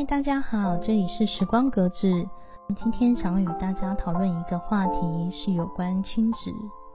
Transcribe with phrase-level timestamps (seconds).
[0.00, 2.26] 嗨，大家好，这里是时光格子。
[2.74, 6.38] 今天想与大家讨论一个话题，是有关亲子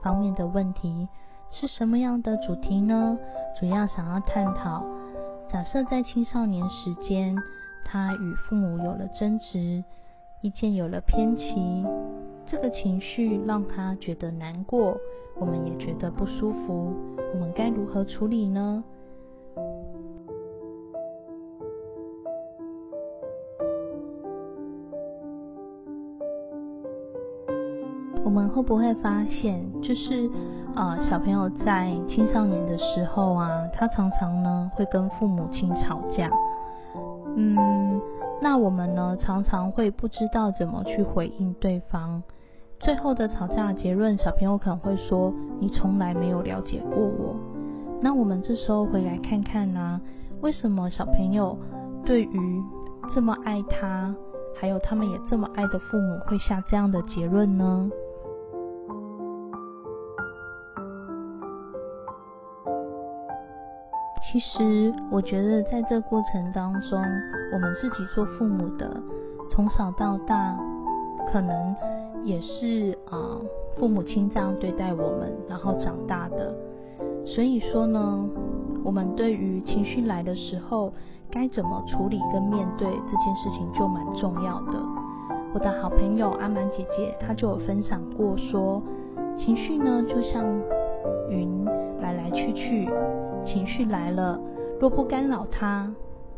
[0.02, 1.06] 方面的问题。
[1.48, 3.16] 是什么样的主题呢？
[3.60, 4.84] 主要想要探讨，
[5.48, 7.36] 假设在青少年时间，
[7.84, 9.84] 他与父母有了争执，
[10.42, 11.86] 意见有了偏歧，
[12.44, 14.96] 这个情绪让他觉得难过，
[15.38, 16.92] 我们也觉得不舒服，
[17.32, 18.82] 我们该如何处理呢？
[28.56, 30.30] 会不会发现，就是
[30.74, 36.30] 呃，小朋友在青少年的时候啊，他常常呢会跟父母亲吵架，
[37.36, 38.00] 嗯，
[38.40, 42.22] 那我们呢常常会不知道怎么去回应对方，
[42.80, 47.36] 最后的吵架结论，小朋友可能会说：“你从来没有了解过我。”
[48.00, 50.00] 那我们这时候回来看看呢，
[50.40, 51.58] 为什么小朋友
[52.06, 52.62] 对于
[53.14, 54.14] 这么爱他，
[54.58, 57.90] 还有他们也这么爱的父母，会下这样的结论呢？
[64.32, 67.00] 其实，我觉得在这过程当中，
[67.52, 69.00] 我们自己做父母的，
[69.48, 70.58] 从小到大，
[71.32, 71.74] 可能
[72.24, 73.38] 也是啊，
[73.78, 76.52] 父母亲这样对待我们，然后长大的。
[77.24, 78.28] 所以说呢，
[78.84, 80.92] 我们对于情绪来的时候，
[81.30, 84.78] 该怎么处理跟面对这件事情，就蛮重要的。
[85.54, 88.82] 我的好朋友阿满姐姐，她就有分享过说，
[89.38, 90.44] 情绪呢，就像
[91.30, 91.64] 云
[92.02, 92.88] 来来去去。
[93.46, 94.38] 情绪来了，
[94.80, 95.90] 若不干扰它，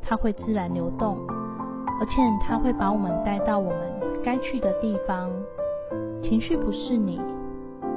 [0.02, 1.16] 它会自然流动，
[1.98, 3.78] 而且它会把我们带到我们
[4.22, 5.30] 该去的地方。
[6.22, 7.18] 情绪不是你，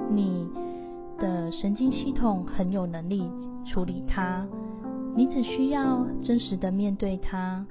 [0.10, 0.50] 你
[1.18, 3.30] 的神经系统很有能力
[3.66, 4.46] 处理它，
[5.16, 7.66] 你只需要真实的面对它，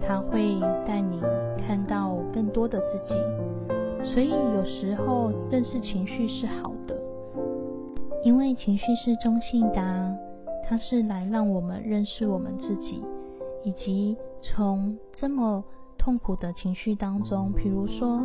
[0.00, 1.20] 它会带你
[1.66, 3.14] 看到更多的自己。
[4.02, 6.96] 所以有时候认识情绪是好的，
[8.24, 10.29] 因为情绪是中性的。
[10.70, 13.02] 它是来让我们认识我们自己，
[13.64, 15.64] 以及从这么
[15.98, 18.20] 痛苦的情绪当中，比如说，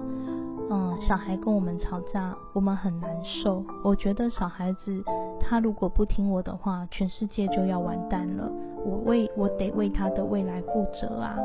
[0.70, 3.64] 嗯，小孩跟我们吵架，我们很难受。
[3.84, 5.04] 我觉得小孩子
[5.40, 8.48] 他如果不听我的话，全世界就要完蛋了。
[8.86, 11.36] 我为我得为他的未来负责啊。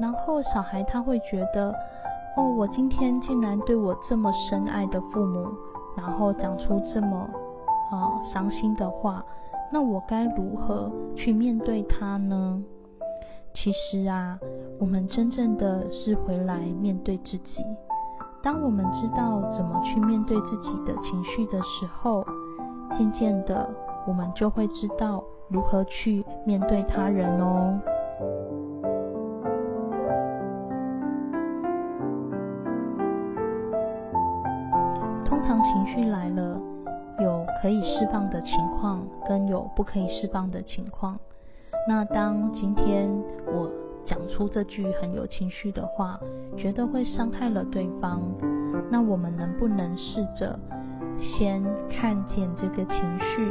[0.00, 1.74] 然后小孩他会觉得，
[2.36, 5.48] 哦，我今天竟然对我这么深爱的父母，
[5.96, 7.28] 然后讲出这么
[7.90, 9.24] 啊伤心的话。
[9.70, 12.62] 那我该如何去面对他呢？
[13.52, 14.38] 其实啊，
[14.78, 17.64] 我们真正的是回来面对自己。
[18.42, 22.24] 当我们知道怎么去面对自己的情绪的时候，
[22.96, 23.68] 渐渐的，
[24.06, 27.80] 我们就会知道如何去面对他人哦。
[35.24, 36.67] 通常情绪来了。
[37.60, 41.18] 可以释放的情况，跟有不可以释放的情况。
[41.88, 43.10] 那当今天
[43.46, 43.70] 我
[44.04, 46.18] 讲出这句很有情绪的话，
[46.56, 48.20] 觉得会伤害了对方，
[48.90, 50.58] 那我们能不能试着
[51.18, 53.50] 先看见这个情绪，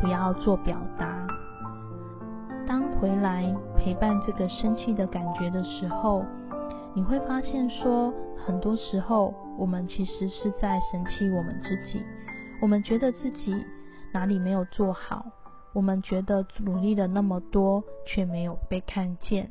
[0.00, 1.26] 不要做表达？
[2.66, 6.24] 当回来陪伴这个生气的感觉的时候，
[6.94, 8.12] 你会发现说，
[8.44, 12.02] 很多时候我们其实是在生气我们自己。
[12.60, 13.54] 我们觉得自己
[14.12, 15.26] 哪里没有做好，
[15.72, 19.50] 我们觉得努力了那么多却没有被看见。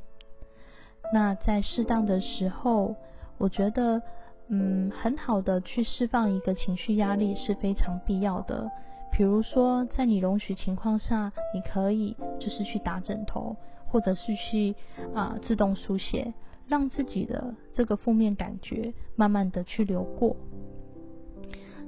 [1.14, 2.96] 那在适当的时候，
[3.38, 4.02] 我觉得，
[4.48, 8.70] 嗯，很好的去释放一个情绪压力是非常必要的。
[9.12, 13.56] 比如说，在你容许情况下，你可以就是去打枕头，
[13.88, 14.76] 或者是去
[15.14, 16.34] 啊自动书写，
[16.68, 20.36] 让自己的这个负面感觉慢慢的去流过。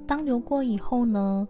[0.08, 1.48] 当流过以后呢，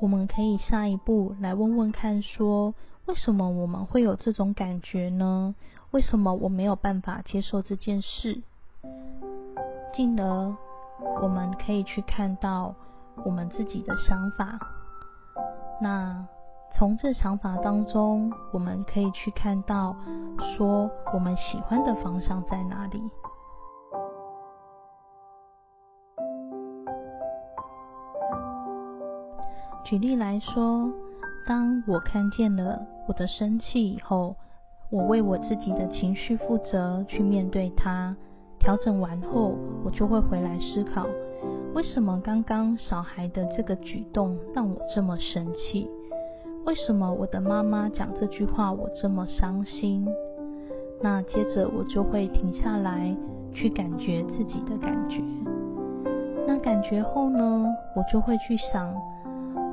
[0.00, 2.74] 我们可以下一步来问问看，说
[3.06, 5.54] 为什么我们会有这种感觉呢？
[5.92, 8.42] 为什么我没有办法接受这件事？
[9.94, 10.56] 进而
[11.22, 12.74] 我们可以去看到
[13.24, 14.58] 我们自己的想法。
[15.80, 16.26] 那
[16.74, 19.94] 从这想法当中，我们可以去看到
[20.56, 23.02] 说我们喜欢的方向在哪里。
[29.84, 30.88] 举例来说，
[31.46, 34.36] 当我看见了我的生气以后，
[34.90, 38.14] 我为我自己的情绪负责，去面对它，
[38.58, 41.06] 调整完后，我就会回来思考，
[41.74, 45.90] 为什么刚刚小孩的这个举动让我这么生气？
[46.64, 50.06] 为什么我的妈妈讲这句话我这么伤心？
[51.02, 53.14] 那接着我就会停下来，
[53.52, 55.20] 去感觉自己的感觉。
[56.46, 58.94] 那感觉后呢，我就会去想，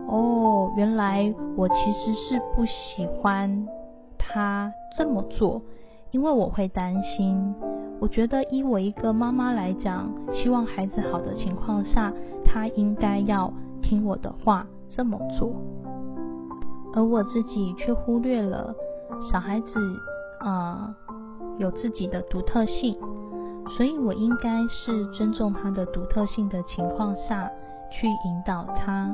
[0.10, 3.68] 哦，原来我其实是不喜欢
[4.18, 5.62] 他这么做，
[6.12, 7.54] 因为我会担心。
[8.00, 12.12] 我觉得以我一个妈妈来讲，希望孩子好的情况下，
[12.44, 15.54] 他应该要听我的话这么做，
[16.94, 18.74] 而我自己却忽略了
[19.32, 19.80] 小孩子，
[20.40, 20.96] 啊。
[21.58, 22.98] 有自己的独特性，
[23.76, 27.52] 所以我应该是尊重他的独特性的情况下
[27.92, 29.14] 去引导他。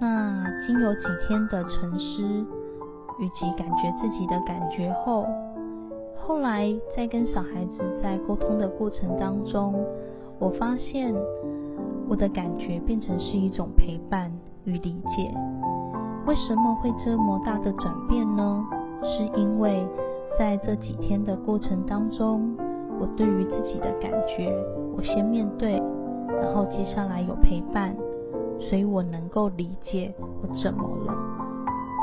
[0.00, 2.22] 那经有几天的沉思
[3.18, 5.26] 以及感觉自己的感觉后，
[6.16, 9.74] 后来在跟小孩子在沟通的过程当中，
[10.38, 11.14] 我发现
[12.08, 14.32] 我的感觉变成是一种陪伴
[14.64, 15.34] 与理解。
[16.26, 18.64] 为什么会这么大的转变呢？
[19.02, 19.86] 是因为。
[20.38, 22.54] 在这几天的过程当中，
[23.00, 24.54] 我对于自己的感觉，
[24.96, 25.82] 我先面对，
[26.28, 27.96] 然后接下来有陪伴，
[28.60, 31.12] 所以我能够理解我怎么了，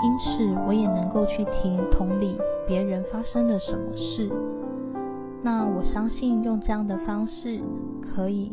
[0.04, 2.38] 因此我也能够去听同理
[2.68, 4.30] 别人发生了什么事。
[5.44, 7.60] 那我相信用这样的方式
[8.02, 8.52] 可以，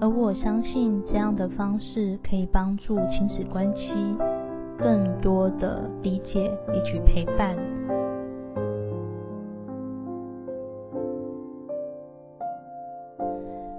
[0.00, 3.92] 而我相信这样的方式可以帮助亲子关系
[4.76, 7.77] 更多的理解以及陪伴。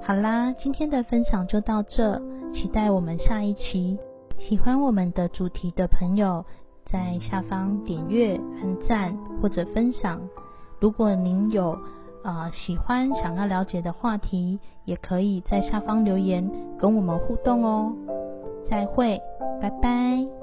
[0.09, 2.19] 好啦，今天的分享就到这，
[2.51, 3.99] 期待我们下一期。
[4.39, 6.43] 喜欢我们的主题的朋友，
[6.83, 10.19] 在下方点阅、按赞或者分享。
[10.79, 11.77] 如果您有
[12.23, 17.93] 呃喜欢、想要了解的话题，也可以在下方留言跟我们互动哦。
[18.67, 19.21] 再会，
[19.61, 20.38] 拜拜。